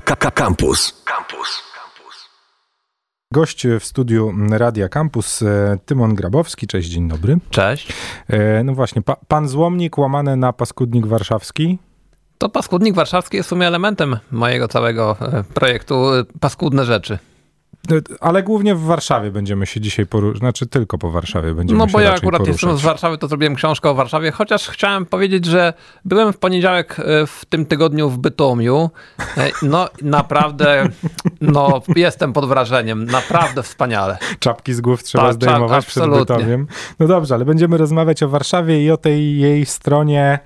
[0.00, 1.02] Campus.
[1.04, 1.68] Campus.
[3.32, 6.66] Gość w studiu Radia Campus, e, Tymon Grabowski.
[6.66, 7.38] Cześć, dzień dobry.
[7.50, 7.88] Cześć.
[8.28, 11.78] E, no właśnie, pa, pan Złomnik łamane na paskudnik warszawski.
[12.38, 16.06] To paskudnik warszawski jest w sumie elementem mojego całego e, projektu
[16.40, 17.18] Paskudne Rzeczy.
[18.20, 21.92] Ale głównie w Warszawie będziemy się dzisiaj poruszać, znaczy tylko po Warszawie będziemy No się
[21.92, 22.62] bo ja akurat poruszać.
[22.62, 25.72] jestem z Warszawy, to zrobiłem książkę o Warszawie, chociaż chciałem powiedzieć, że
[26.04, 28.90] byłem w poniedziałek e, w tym tygodniu w Bytomiu.
[29.36, 30.88] E, No naprawdę,
[31.40, 34.18] no jestem pod wrażeniem, naprawdę wspaniale.
[34.38, 36.10] Czapki z głów trzeba Tak, zdejmować czap- przed.
[36.10, 36.66] Bytomiem.
[36.98, 40.38] No dobrze, ale będziemy rozmawiać o Warszawie i o tej jej stronie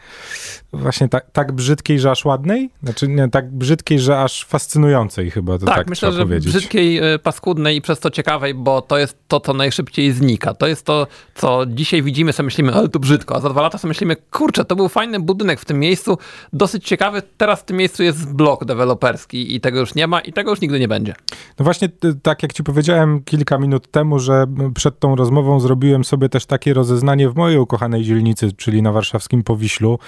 [0.72, 2.70] właśnie tak, tak brzydkiej, że aż ładnej?
[2.82, 6.52] Znaczy nie, tak brzydkiej, że aż fascynującej chyba, to tak, Tak, myślę, że powiedzieć.
[6.52, 10.54] brzydkiej, e, paskudnej i przez to ciekawej, bo to jest to, co najszybciej znika.
[10.54, 13.78] To jest to, co dzisiaj widzimy, sobie myślimy, ale to brzydko, a za dwa lata
[13.78, 16.18] sobie myślimy, kurczę, to był fajny budynek w tym miejscu,
[16.52, 20.32] dosyć ciekawy, teraz w tym miejscu jest blok deweloperski i tego już nie ma i
[20.32, 21.14] tego już nigdy nie będzie.
[21.58, 21.88] No właśnie,
[22.22, 26.74] tak jak ci powiedziałem kilka minut temu, że przed tą rozmową zrobiłem sobie też takie
[26.74, 29.98] rozeznanie w mojej ukochanej dzielnicy, czyli na warszawskim Powiślu,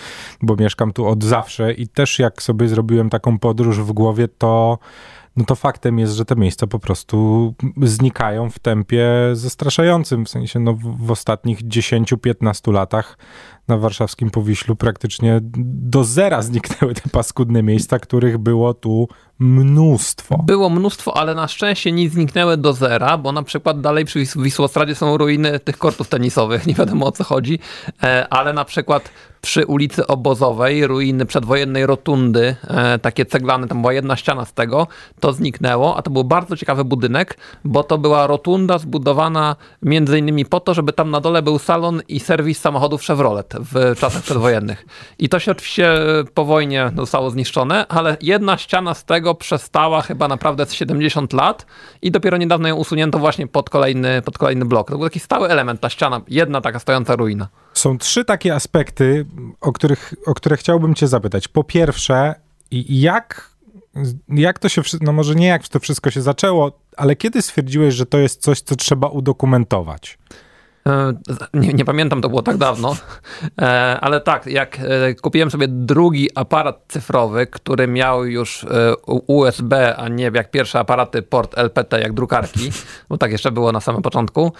[0.42, 4.78] bo mieszkam tu od zawsze i też jak sobie zrobiłem taką podróż w głowie, to
[5.36, 10.24] no to faktem jest, że te miejsca po prostu znikają w tempie zastraszającym.
[10.24, 13.18] W sensie, no w ostatnich 10-15 latach
[13.68, 20.38] na warszawskim Powiślu praktycznie do zera zniknęły te paskudne miejsca, których było tu mnóstwo.
[20.46, 24.42] Było mnóstwo, ale na szczęście nie zniknęły do zera, bo na przykład dalej przy Wis-
[24.42, 27.58] Wisłostradzie są ruiny tych kortów tenisowych, nie wiadomo o co chodzi,
[28.02, 33.92] e, ale na przykład przy ulicy Obozowej, ruiny przedwojennej rotundy, e, takie ceglane, tam była
[33.92, 34.86] jedna ściana z tego,
[35.20, 40.44] to zniknęło, a to był bardzo ciekawy budynek, bo to była rotunda zbudowana między innymi
[40.44, 44.86] po to, żeby tam na dole był salon i serwis samochodów Chevrolet w czasach przedwojennych.
[45.18, 45.92] I to się oczywiście
[46.34, 51.66] po wojnie zostało zniszczone, ale jedna ściana z tego przestała chyba naprawdę z 70 lat
[52.02, 54.90] i dopiero niedawno ją usunięto właśnie pod kolejny, pod kolejny blok.
[54.90, 57.48] To był taki stały element, ta ściana, jedna taka stojąca ruina.
[57.74, 59.26] Są trzy takie aspekty,
[59.60, 61.48] o, których, o które chciałbym cię zapytać.
[61.48, 62.34] Po pierwsze,
[62.88, 63.50] jak,
[64.28, 68.06] jak to się, no może nie jak to wszystko się zaczęło, ale kiedy stwierdziłeś, że
[68.06, 70.18] to jest coś, co trzeba udokumentować?
[70.88, 71.12] E,
[71.54, 72.96] Nie, nie pamiętam, to było tak dawno,
[73.62, 78.66] E, ale tak, jak e, kupiłem sobie drugi aparat cyfrowy, który miał już
[79.06, 82.70] USB, a nie jak pierwsze aparaty port LPT, jak drukarki,
[83.08, 84.52] bo tak jeszcze było na samym początku,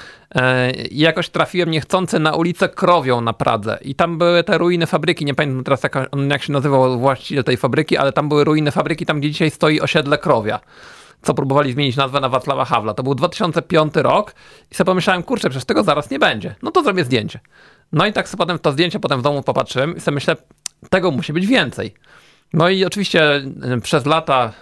[0.91, 3.79] jakoś trafiłem niechcący na ulicę Krowią na Pradze.
[3.83, 5.95] I tam były te ruiny fabryki, nie pamiętam teraz jak,
[6.31, 9.81] jak się nazywał właściciel tej fabryki, ale tam były ruiny fabryki, tam gdzie dzisiaj stoi
[9.81, 10.61] osiedle Krowia
[11.25, 12.95] co próbowali zmienić nazwę na Wacława Hawla.
[12.95, 14.35] To był 2005 rok
[14.71, 16.55] i sobie pomyślałem, kurczę, przecież tego zaraz nie będzie.
[16.63, 17.41] No to zrobię zdjęcie.
[17.93, 20.37] No i tak sobie potem to zdjęcie potem w domu popatrzyłem i sobie myślę,
[20.91, 21.95] tego musi być więcej.
[22.53, 23.37] No i oczywiście
[23.77, 24.53] y, przez lata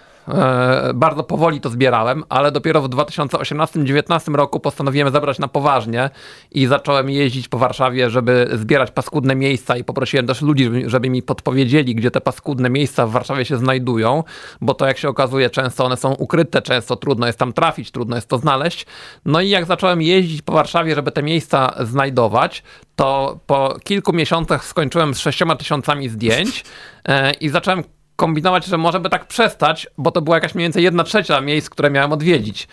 [0.93, 6.09] bardzo powoli to zbierałem, ale dopiero w 2018-2019 roku postanowiłem zabrać na poważnie
[6.51, 11.09] i zacząłem jeździć po Warszawie, żeby zbierać paskudne miejsca i poprosiłem też ludzi, żeby- żeby
[11.09, 14.23] mi podpowiedzieli, gdzie te paskudne miejsca w Warszawie się znajdują,
[14.61, 18.15] bo to jak się okazuje, często one są ukryte, często trudno jest tam trafić, trudno
[18.15, 18.85] jest to znaleźć.
[19.25, 22.63] No i jak zacząłem jeździć po Warszawie, żeby te miejsca znajdować,
[22.95, 26.63] to po kilku miesiącach skończyłem z sześcioma tysiącami zdjęć
[27.07, 27.83] e, i zacząłem
[28.15, 31.69] kombinować, że może by tak przestać, bo to była jakaś mniej więcej jedna trzecia miejsc,
[31.69, 32.67] które miałem odwiedzić.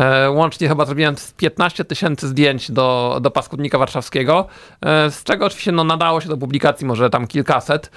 [0.00, 4.46] E, łącznie chyba zrobiłem z 15 tysięcy zdjęć do, do paskudnika warszawskiego,
[4.80, 7.90] e, z czego oczywiście no, nadało się do publikacji może tam kilkaset.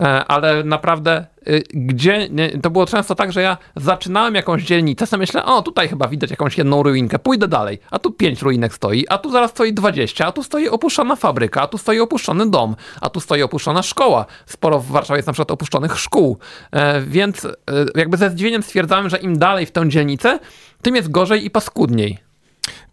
[0.00, 2.28] E, ale naprawdę y, gdzie,
[2.62, 6.30] to było często tak, że ja zaczynałem jakąś dzielnicę, sobie myślę, o tutaj chyba widać
[6.30, 10.26] jakąś jedną ruinkę, pójdę dalej, a tu pięć ruinek stoi, a tu zaraz stoi 20,
[10.26, 14.26] a tu stoi opuszczona fabryka, a tu stoi opuszczony dom, a tu stoi opuszczona szkoła.
[14.46, 16.38] Sporo w Warszawie jest na przykład opuszczonych szkół,
[16.72, 17.50] e, więc e,
[17.94, 20.38] jakby ze zdziwieniem stwierdzałem, że im dalej w tę dzielnicę,
[20.82, 22.23] tym jest gorzej i paskudniej.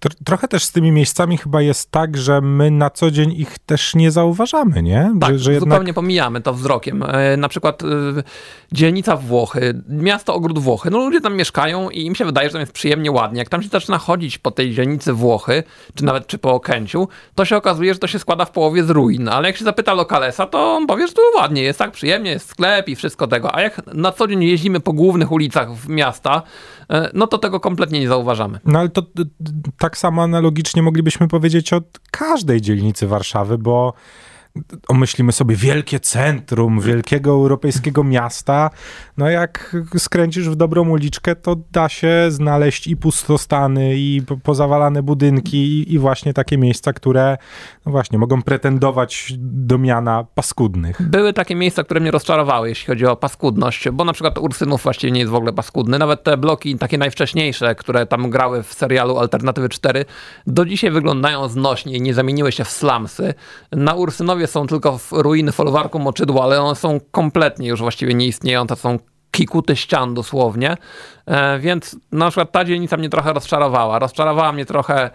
[0.05, 3.59] Tr- trochę też z tymi miejscami chyba jest tak, że my na co dzień ich
[3.59, 5.11] też nie zauważamy, nie?
[5.21, 7.03] Tak, że, że jednak zupełnie pomijamy to wzrokiem.
[7.03, 7.85] E, Na przykład e,
[8.71, 12.59] dzielnica Włochy, miasto Ogród Włochy, no ludzie tam mieszkają i im się wydaje, że tam
[12.59, 13.39] jest przyjemnie, ładnie.
[13.39, 15.63] Jak tam się zaczyna chodzić po tej dzielnicy Włochy,
[15.95, 18.89] czy nawet czy po Okęciu, to się okazuje, że to się składa w połowie z
[18.89, 19.29] ruin.
[19.29, 22.49] Ale jak się zapyta lokalesa, to on powie, że tu ładnie, jest tak przyjemnie, jest
[22.49, 23.55] sklep i wszystko tego.
[23.55, 26.41] A jak na co dzień jeździmy po głównych ulicach miasta,
[26.89, 28.59] e, no to tego kompletnie nie zauważamy.
[28.65, 29.23] No ale to d-
[29.91, 33.93] tak samo analogicznie moglibyśmy powiedzieć o każdej dzielnicy Warszawy, bo
[34.87, 38.69] omyślimy sobie wielkie centrum wielkiego europejskiego miasta,
[39.17, 45.93] no jak skręcisz w dobrą uliczkę, to da się znaleźć i pustostany, i pozawalane budynki,
[45.93, 47.37] i, właśnie takie miejsca, które
[47.85, 51.01] no właśnie mogą pretendować do miana paskudnych.
[51.01, 55.11] Były takie miejsca, które mnie rozczarowały, jeśli chodzi o paskudność, bo na przykład Ursynów właściwie
[55.11, 55.99] nie jest w ogóle paskudny.
[55.99, 60.05] Nawet te bloki takie najwcześniejsze, które tam grały w serialu Alternatywy 4,
[60.47, 63.33] do dzisiaj wyglądają znośnie i nie zamieniły się w slumsy.
[63.71, 68.99] Na Ursynowie są tylko ruiny folwarku moczydła, ale one są kompletnie już właściwie nieistniejące, są
[69.31, 70.77] kikuty ścian dosłownie,
[71.59, 73.99] więc na przykład ta dzielnica mnie trochę rozczarowała.
[73.99, 75.09] Rozczarowała mnie trochę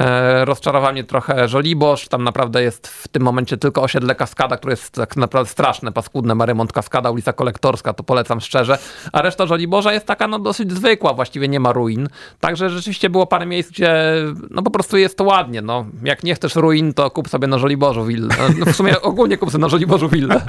[0.00, 2.08] E, rozczarowała mnie trochę Żoliborz.
[2.08, 6.34] Tam naprawdę jest w tym momencie tylko osiedle Kaskada, które jest tak naprawdę straszne, paskudne.
[6.34, 8.78] Marymont Kaskada, ulica Kolektorska, to polecam szczerze.
[9.12, 12.08] A reszta Żoliborza jest taka no dosyć zwykła, właściwie nie ma ruin.
[12.40, 14.14] Także rzeczywiście było parę miejsc, gdzie
[14.50, 15.62] no po prostu jest to ładnie.
[15.62, 15.86] No.
[16.04, 18.28] Jak nie chcesz ruin, to kup sobie na Żoliborzu willę.
[18.58, 20.40] No, w sumie ogólnie kup sobie na Żoliborzu willę.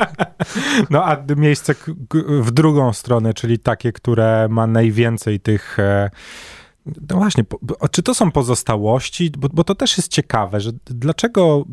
[0.90, 1.76] No a miejsce
[2.42, 4.99] w drugą stronę, czyli takie, które ma najwięcej
[5.40, 5.78] tych...
[6.98, 7.44] E no właśnie,
[7.92, 9.32] czy to są pozostałości?
[9.38, 11.66] Bo, bo, to też jest ciekawe, że dlaczego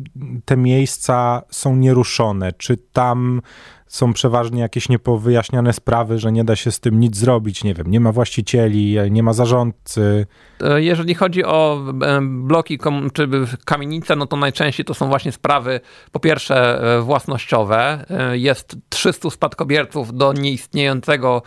[0.45, 2.53] te miejsca są nieruszone?
[2.53, 3.41] Czy tam
[3.87, 7.63] są przeważnie jakieś niepowyjaśniane sprawy, że nie da się z tym nic zrobić?
[7.63, 10.27] Nie wiem, nie ma właścicieli, nie ma zarządcy.
[10.61, 12.79] E, jeżeli chodzi o e, bloki
[13.13, 13.29] czy
[13.65, 15.79] kamienice, no to najczęściej to są właśnie sprawy,
[16.11, 18.05] po pierwsze e, własnościowe.
[18.31, 21.41] Jest 300 spadkobierców do nieistniejącego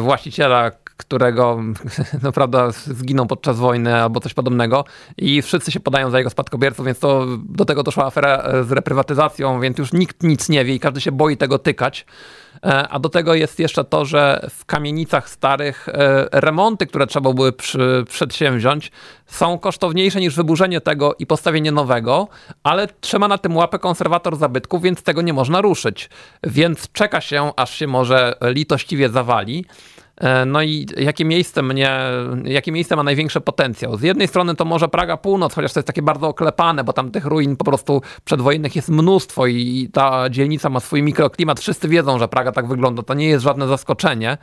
[0.00, 1.60] właściciela którego
[2.22, 4.84] no, prawda, zginął podczas wojny albo coś podobnego
[5.16, 8.72] i wszyscy się podają za jego spadkobierców, więc to do tego doszła afera e, z
[8.72, 12.06] reprywatyzacją, więc już nikt nic nie wie i każdy się boi tego tykać.
[12.64, 17.32] E, a do tego jest jeszcze to, że w kamienicach starych e, remonty, które trzeba
[17.32, 18.92] były przy, przedsięwziąć,
[19.26, 22.28] są kosztowniejsze niż wyburzenie tego i postawienie nowego,
[22.62, 26.10] ale trzyma na tym łapę konserwator zabytków, więc tego nie można ruszyć.
[26.42, 29.64] Więc czeka się, aż się może litościwie zawali.
[30.16, 31.90] E, no i jakie miejsce mnie,
[32.44, 33.96] jakie miejsce ma największy potencjał?
[33.96, 37.10] Z jednej strony to może Praga Północ, chociaż to jest takie bardzo oklepane, bo tam
[37.10, 41.60] tych ruin po prostu przedwojennych jest mnóstwo i ta dzielnica ma swój mikroklimat.
[41.60, 43.02] Wszyscy wiedzą, że Praga tak wygląda.
[43.02, 44.38] To nie jest żadne zaskoczenie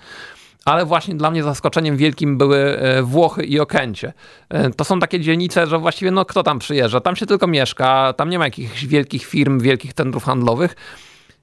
[0.66, 4.14] ale właśnie dla mnie zaskoczeniem wielkim były e, Włochy i Okęcie.
[4.50, 7.02] E, to są takie dzielnice, że właściwie no kto tam przyjeżdża?
[7.02, 10.76] Tam się tylko mieszka, tam nie ma jakichś wielkich firm, wielkich centrów handlowych.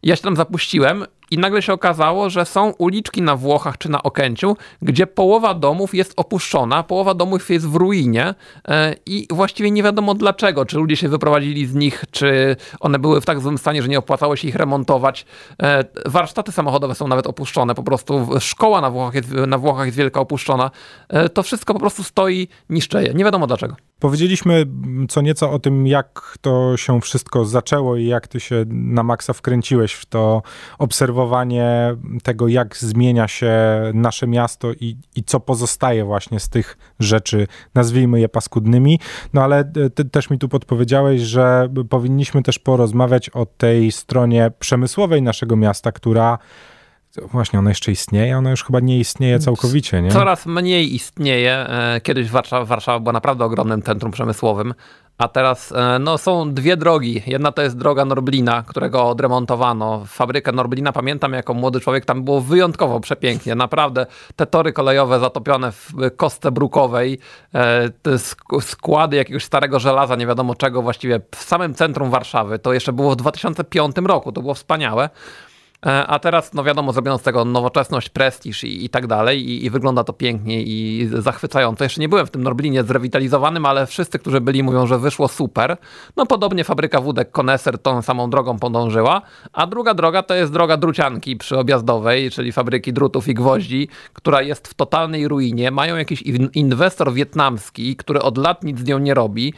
[0.03, 4.03] Ja się tam zapuściłem i nagle się okazało, że są uliczki na Włochach czy na
[4.03, 8.35] Okęciu, gdzie połowa domów jest opuszczona, połowa domów jest w ruinie
[8.69, 10.65] e, i właściwie nie wiadomo dlaczego.
[10.65, 13.99] Czy ludzie się wyprowadzili z nich, czy one były w tak złym stanie, że nie
[13.99, 15.27] opłacało się ich remontować.
[15.63, 19.99] E, warsztaty samochodowe są nawet opuszczone, po prostu szkoła na Włochach jest, na Włochach jest
[19.99, 20.71] wielka opuszczona.
[21.09, 23.15] E, to wszystko po prostu stoi, niszczeje.
[23.15, 23.88] Nie wiadomo dlaczego.
[24.01, 24.67] Powiedzieliśmy
[25.09, 29.33] co nieco o tym, jak to się wszystko zaczęło i jak ty się na maksa
[29.33, 30.43] wkręciłeś w to
[30.79, 33.53] obserwowanie tego, jak zmienia się
[33.95, 39.01] nasze miasto i, i co pozostaje właśnie z tych rzeczy, nazwijmy je paskudnymi.
[39.33, 45.23] No ale ty też mi tu podpowiedziałeś, że powinniśmy też porozmawiać o tej stronie przemysłowej
[45.23, 46.39] naszego miasta, która
[47.17, 48.39] Właśnie, ona jeszcze istnieje?
[48.39, 50.11] Ona już chyba nie istnieje całkowicie, nie?
[50.11, 51.53] Coraz mniej istnieje.
[51.53, 54.75] E, kiedyś Warszawa, Warszawa była naprawdę ogromnym centrum przemysłowym,
[55.19, 57.23] a teraz e, no, są dwie drogi.
[57.27, 60.05] Jedna to jest droga Norblina, którego odremontowano.
[60.07, 63.55] Fabrykę Norblina pamiętam jako młody człowiek, tam było wyjątkowo przepięknie.
[63.55, 64.07] Naprawdę
[64.37, 67.19] te tory kolejowe zatopione w kostce brukowej,
[67.55, 68.19] e, te
[68.61, 72.59] składy jakiegoś starego żelaza, nie wiadomo czego właściwie w samym centrum Warszawy.
[72.59, 75.11] To jeszcze było w 2005 roku, to było wspaniałe.
[75.87, 79.65] E, a teraz, no wiadomo, zrobiono z tego nowoczesność, prestiż i, i tak dalej, i,
[79.65, 81.85] i, wygląda to pięknie i zachwycająco.
[81.85, 85.77] Jeszcze nie byłem w tym Norblinie zrewitalizowanym, ale wszyscy, którzy byli, mówią, że wyszło super.
[86.17, 90.77] No podobnie fabryka wódek Koneser tą samą drogą podążyła, a druga droga to jest droga
[90.77, 95.71] Drucianki przyobjazdowej, czyli fabryki drutów i gwoździ, która jest w totalnej ruinie.
[95.71, 96.23] Mają jakiś
[96.55, 99.55] inwestor wietnamski, który od lat nic z nią nie robi.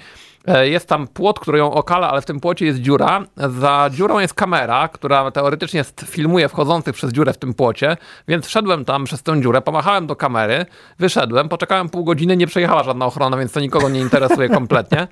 [0.49, 3.23] E, jest tam płot, który ją okala, ale w tym płocie jest dziura.
[3.37, 7.97] Za dziurą jest kamera, która teoretycznie filmuje wchodzących przez dziurę w tym płocie,
[8.29, 10.67] więc wszedłem tam przez tę dziurę, pomachałem do kamery,
[10.99, 15.09] wyszedłem, poczekałem pół godziny, nie przejechała żadna ochrona, więc to nikogo nie interesuje kompletnie.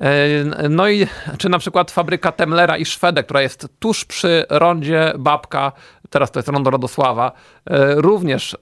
[0.00, 1.06] E, no i
[1.38, 5.72] czy na przykład fabryka Temlera i Szwedek, która jest tuż przy rondzie Babka,
[6.10, 7.32] teraz to jest Rondo Radosława,
[7.66, 8.56] e, również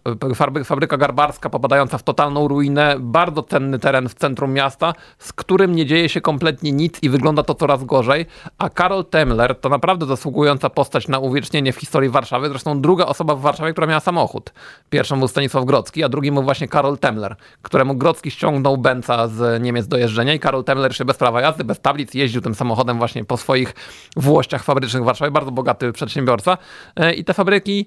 [0.64, 5.85] fabryka garbarska popadająca w totalną ruinę, bardzo cenny teren w centrum miasta, z którym nie
[5.86, 8.26] dzieje się kompletnie nic i wygląda to coraz gorzej,
[8.58, 13.34] a Karol Temler to naprawdę zasługująca postać na uwiecznienie w historii Warszawy, zresztą druga osoba
[13.34, 14.52] w Warszawie, która miała samochód.
[14.90, 19.62] Pierwszą był Stanisław Grodzki, a drugim był właśnie Karol Temler, któremu Grodzki ściągnął Benca z
[19.62, 22.98] Niemiec do jeżdżenia i Karol Temler jeszcze bez prawa jazdy, bez tablic jeździł tym samochodem
[22.98, 23.74] właśnie po swoich
[24.16, 26.58] włościach fabrycznych w Warszawie, bardzo bogaty przedsiębiorca.
[26.96, 27.86] E, i te fabryki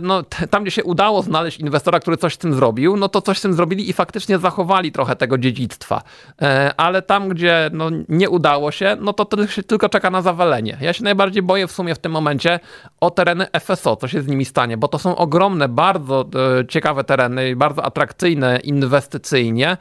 [0.00, 3.38] no, tam, gdzie się udało znaleźć inwestora, który coś z tym zrobił, no to coś
[3.38, 6.02] z tym zrobili i faktycznie zachowali trochę tego dziedzictwa.
[6.42, 9.26] E, ale tam, gdzie no, nie udało się, no to,
[9.66, 10.78] tylko czeka na zawalenie.
[10.80, 12.60] Ja się najbardziej boję w sumie w tym momencie
[13.00, 16.28] o tereny FSO, co się z nimi stanie, bo to są ogromne, bardzo
[16.60, 19.76] e, ciekawe tereny, bardzo atrakcyjne inwestycyjnie,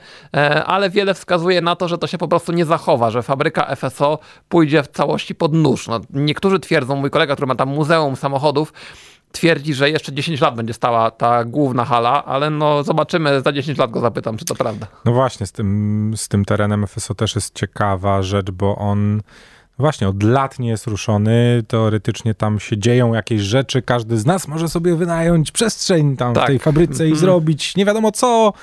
[0.66, 4.20] ale wiele wskazuje na to, że to się po prostu nie zachowa, że fabryka FSO
[4.50, 5.88] pójdzie w całości pod nóż.
[5.88, 8.74] No, niektórzy twierdzą, mój kolega, który ma tam muzeum samochodów,
[9.38, 13.78] twierdzi, że jeszcze 10 lat będzie stała ta główna hala, ale no zobaczymy, za 10
[13.78, 14.88] lat go zapytam, czy to prawda.
[15.06, 19.22] No właśnie, z tym, z tym terenem FSO też jest ciekawa rzecz, bo on
[19.80, 21.64] właśnie od lat nie jest ruszony.
[21.68, 23.82] Teoretycznie tam się dzieją jakieś rzeczy.
[23.82, 26.44] Każdy z nas może sobie wynająć przestrzeń tam tak.
[26.44, 27.18] w tej fabryce i -hmm.
[27.18, 28.54] zrobić nie wiadomo co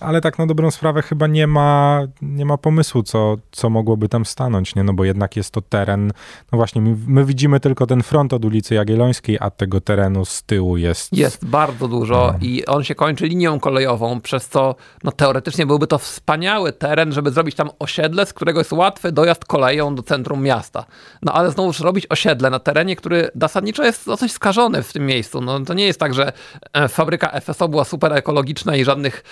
[0.00, 4.24] ale tak na dobrą sprawę chyba nie ma, nie ma pomysłu, co, co mogłoby tam
[4.24, 4.84] stanąć, nie?
[4.84, 6.12] No bo jednak jest to teren,
[6.52, 10.42] no właśnie, my, my widzimy tylko ten front od ulicy Jagiellońskiej, a tego terenu z
[10.42, 11.12] tyłu jest...
[11.12, 12.46] Jest bardzo dużo no.
[12.46, 17.30] i on się kończy linią kolejową, przez co no teoretycznie byłby to wspaniały teren, żeby
[17.30, 20.84] zrobić tam osiedle, z którego jest łatwy dojazd koleją do centrum miasta.
[21.22, 25.40] No ale znowuż robić osiedle na terenie, który zasadniczo jest dosyć skażony w tym miejscu.
[25.40, 26.32] No to nie jest tak, że
[26.72, 29.24] e, fabryka FSO była super ekologiczna i żadnych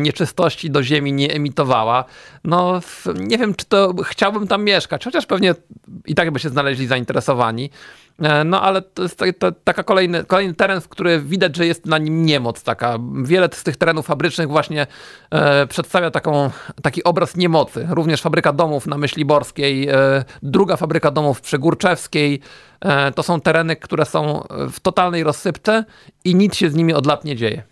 [0.00, 2.04] nie nieczystości do ziemi nie emitowała.
[2.44, 2.80] No,
[3.14, 5.54] nie wiem, czy to chciałbym tam mieszkać, chociaż pewnie
[6.06, 7.70] i tak by się znaleźli zainteresowani.
[8.22, 9.20] E, no ale to jest
[9.64, 12.98] taka kolejny, kolejny teren, w który widać, że jest na nim niemoc taka.
[13.22, 14.86] Wiele z tych terenów fabrycznych właśnie
[15.30, 16.50] e, przedstawia taką,
[16.82, 17.86] taki obraz niemocy.
[17.90, 22.40] Również fabryka domów na Myśliborskiej, e, druga fabryka domów przy Górczewskiej.
[22.80, 25.84] E, to są tereny, które są w totalnej rozsypce
[26.24, 27.62] i nic się z nimi od lat nie dzieje.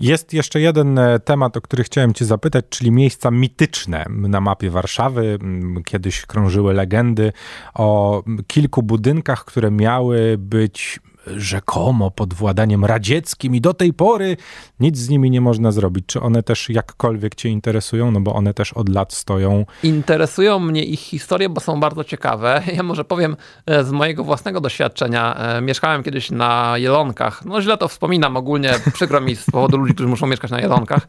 [0.00, 4.70] Jest jeszcze jeden e, temat, o który chciałem Cię zapytać, czyli miejsca mityczne na mapie
[4.70, 5.38] Warszawy.
[5.84, 7.32] Kiedyś krążyły legendy
[7.74, 14.36] o kilku budynkach, które miały być rzekomo pod władaniem radzieckim i do tej pory
[14.80, 16.06] nic z nimi nie można zrobić.
[16.06, 18.10] Czy one też jakkolwiek cię interesują?
[18.10, 19.66] No bo one też od lat stoją.
[19.82, 22.62] Interesują mnie ich historie, bo są bardzo ciekawe.
[22.80, 23.36] Ja może powiem
[23.66, 25.36] e, z mojego własnego doświadczenia.
[25.36, 27.44] E, mieszkałem kiedyś na Jelonkach.
[27.44, 28.74] No źle to wspominam ogólnie.
[28.94, 31.08] Przykro mi z powodu ludzi, którzy muszą mieszkać na Jelonkach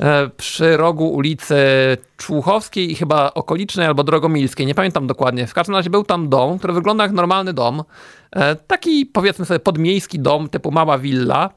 [0.00, 1.56] e, przy rogu ulicy
[2.16, 5.46] Człuchowskiej i chyba okolicznej albo Drogomilskiej, nie pamiętam dokładnie.
[5.46, 7.82] W każdym razie był tam dom, który wygląda jak normalny dom.
[8.34, 11.50] E, taki powiedzmy sobie podmiejski dom typu mała willa.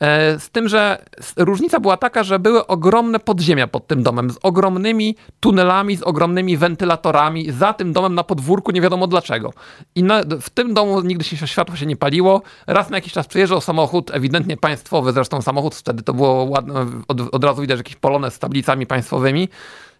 [0.00, 1.04] E, z tym, że
[1.36, 6.56] różnica była taka, że były ogromne podziemia pod tym domem, z ogromnymi tunelami, z ogromnymi
[6.56, 9.52] wentylatorami, za tym domem na podwórku, nie wiadomo dlaczego.
[9.94, 12.42] I na, w tym domu nigdy się światło się nie paliło.
[12.66, 17.20] Raz na jakiś czas przyjeżdżał samochód, ewidentnie państwowy, zresztą samochód wtedy to było ładne, od,
[17.34, 19.48] od razu widać jakiś polone z tablicami państwowymi.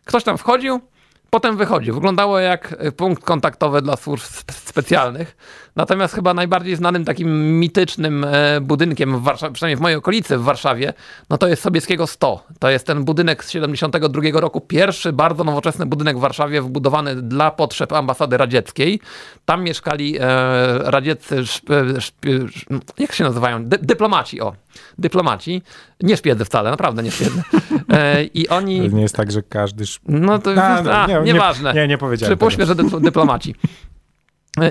[0.05, 0.81] Ktoś tam wchodził,
[1.31, 1.95] potem wychodził.
[1.95, 5.37] Wyglądało jak punkt kontaktowy dla służb specjalnych.
[5.77, 10.93] Natomiast chyba najbardziej znanym takim mitycznym e, budynkiem, w przynajmniej w mojej okolicy w Warszawie,
[11.31, 12.45] no to jest Sobieskiego 100.
[12.59, 17.51] To jest ten budynek z 72 roku, pierwszy bardzo nowoczesny budynek w Warszawie, wbudowany dla
[17.51, 19.01] potrzeb ambasady radzieckiej.
[19.45, 20.25] Tam mieszkali e,
[20.91, 21.43] radzieccy,
[22.99, 23.65] jak się nazywają?
[23.65, 24.55] Dy, dyplomaci, o.
[24.99, 25.63] Dyplomaci.
[26.03, 27.43] Nie szpiedzy wcale, naprawdę nie szpiedzy.
[27.93, 28.81] E, I oni...
[28.81, 29.87] nie jest tak, że każdy...
[29.87, 30.05] Szp...
[30.09, 31.75] No to no, a, nie, nieważne.
[31.75, 33.55] Nie, nie, nie powiedziałem Przypuśćmy, że dyplomaci.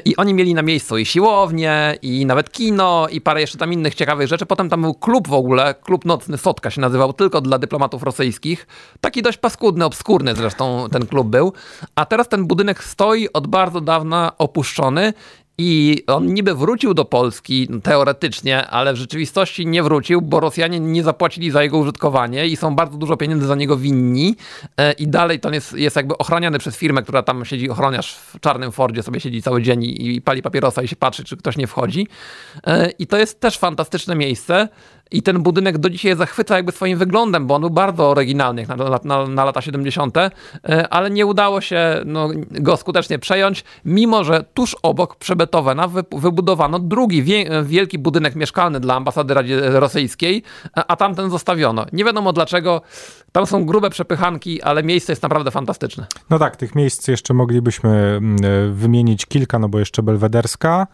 [0.05, 3.95] I oni mieli na miejscu i siłownię, i nawet kino, i parę jeszcze tam innych
[3.95, 4.45] ciekawych rzeczy.
[4.45, 8.67] Potem tam był klub w ogóle, klub nocny Sotka się nazywał, tylko dla dyplomatów rosyjskich.
[9.01, 11.53] Taki dość paskudny, obskurny zresztą ten klub był.
[11.95, 15.13] A teraz ten budynek stoi od bardzo dawna opuszczony
[15.61, 21.03] i on niby wrócił do Polski teoretycznie, ale w rzeczywistości nie wrócił, bo Rosjanie nie
[21.03, 24.35] zapłacili za jego użytkowanie i są bardzo dużo pieniędzy za niego winni.
[24.77, 28.39] E, I dalej to jest, jest jakby ochraniany przez firmę, która tam siedzi, ochroniarz w
[28.39, 31.67] czarnym Fordzie sobie siedzi cały dzień i pali papierosa i się patrzy, czy ktoś nie
[31.67, 32.07] wchodzi.
[32.67, 34.67] E, I to jest też fantastyczne miejsce.
[35.11, 38.75] I ten budynek do dzisiaj zachwyca jakby swoim wyglądem, bo on był bardzo oryginalny na,
[39.03, 40.31] na, na lata 70., e,
[40.89, 46.79] ale nie udało się no, go skutecznie przejąć, mimo że tuż obok przy Beethovena wybudowano
[46.79, 47.23] drugi
[47.63, 51.85] wielki budynek mieszkalny dla ambasady rosyjskiej, a tamten zostawiono.
[51.93, 52.81] Nie wiadomo dlaczego,
[53.31, 56.05] tam są grube przepychanki, ale miejsce jest naprawdę fantastyczne.
[56.29, 60.87] No tak, tych miejsc jeszcze moglibyśmy mm, e, wymienić kilka, no bo jeszcze Belwederska,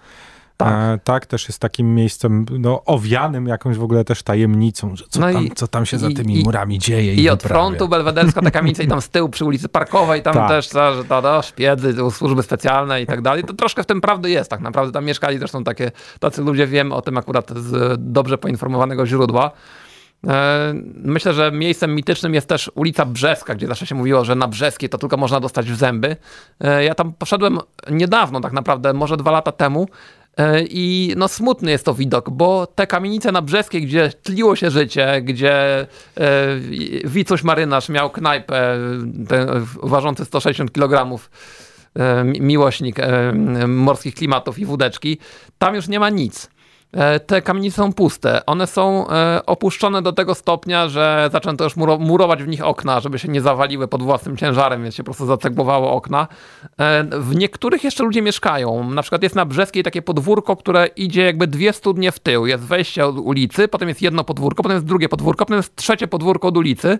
[0.57, 0.73] Tak.
[0.73, 5.19] E, tak, też jest takim miejscem no, owianym jakąś w ogóle też tajemnicą, że co,
[5.19, 7.13] no tam, i, co tam się za tymi i, murami dzieje.
[7.13, 10.33] I, i od frontu belwederska ta kamienica i tam z tyłu przy ulicy Parkowej, tam
[10.33, 10.49] tak.
[10.49, 13.43] też że to, no, szpiedzy, służby specjalne i tak dalej.
[13.43, 14.91] To troszkę w tym prawdy jest tak naprawdę.
[14.91, 19.51] Tam mieszkali zresztą takie, tacy ludzie, wiem o tym akurat z dobrze poinformowanego źródła.
[20.27, 24.47] E, myślę, że miejscem mitycznym jest też ulica Brzeska, gdzie zawsze się mówiło, że na
[24.47, 26.15] Brzeskiej to tylko można dostać w zęby.
[26.59, 27.59] E, ja tam poszedłem
[27.91, 29.87] niedawno, tak naprawdę, może dwa lata temu.
[30.37, 34.71] E, I no smutny jest to widok, bo te kamienice na Brzeskiej, gdzie tliło się
[34.71, 35.87] życie, gdzie e,
[37.05, 38.77] Wicuś marynarz miał knajpę
[39.27, 41.19] ten, ważący 160 kg,
[41.95, 42.95] e, miłośnik
[43.67, 45.17] morskich klimatów i wódeczki,
[45.57, 46.49] tam już nie ma nic.
[46.95, 48.45] E, te kamienice są puste.
[48.45, 53.19] One są e, opuszczone do tego stopnia, że zaczęto już murować w nich okna, żeby
[53.19, 56.27] się nie zawaliły pod własnym ciężarem, więc się po prostu zacegłowało okna.
[56.79, 58.89] E, w niektórych jeszcze ludzie mieszkają.
[58.89, 62.45] Na przykład jest na Brzeskiej takie podwórko, które idzie jakby dwie studnie w tył.
[62.45, 66.07] Jest wejście od ulicy, potem jest jedno podwórko, potem jest drugie podwórko, potem jest trzecie
[66.07, 66.99] podwórko od ulicy.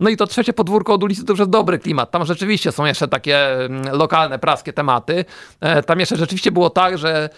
[0.00, 2.10] No i to trzecie podwórko od ulicy to już jest dobry klimat.
[2.10, 5.24] Tam rzeczywiście są jeszcze takie mm, lokalne, praskie tematy.
[5.86, 7.28] Tam jeszcze rzeczywiście było tak, że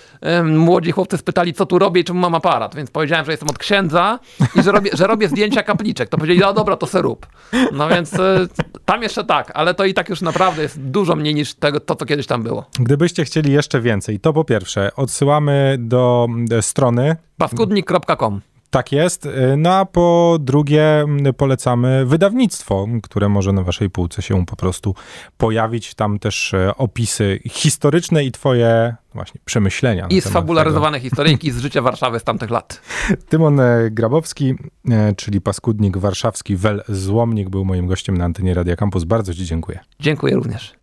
[0.45, 2.75] młodzi chłopcy spytali, co tu robię i czemu mam aparat.
[2.75, 4.19] Więc powiedziałem, że jestem od księdza
[4.57, 6.09] i że robię, że robię zdjęcia kapliczek.
[6.09, 7.27] To powiedzieli, no dobra, to se rób.
[7.73, 8.47] No więc e,
[8.85, 11.95] tam jeszcze tak, ale to i tak już naprawdę jest dużo mniej niż tego, to,
[11.95, 12.65] co kiedyś tam było.
[12.79, 18.41] Gdybyście chcieli jeszcze więcej, to po pierwsze odsyłamy do e, strony paskudnik.com
[18.73, 19.27] tak jest.
[19.27, 21.05] Y, no a po drugie
[21.37, 24.95] polecamy wydawnictwo, które może na waszej półce się po prostu
[25.37, 25.95] pojawić.
[25.95, 30.07] Tam też e, opisy historyczne i twoje właśnie przemyślenia.
[30.11, 31.09] I sfabularyzowane tego.
[31.11, 32.81] historyjki z życia Warszawy z tamtych lat.
[33.29, 34.55] Tymon e, Grabowski,
[34.91, 39.05] e, czyli paskudnik warszawski, wel złomnik, był moim gościem na antenie Radia Campus.
[39.05, 39.79] Bardzo ci dziękuję.
[40.01, 40.75] Dziękuję również.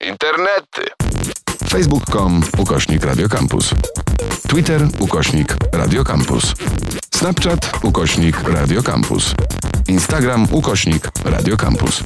[0.00, 1.03] Internety.
[1.74, 3.74] Facebook.com ukośnik Radio Campus.
[4.48, 6.54] Twitter ukośnik Radio Campus.
[7.14, 9.34] Snapchat ukośnik Radio Campus.
[9.88, 12.02] Instagram ukośnik Radio Campus.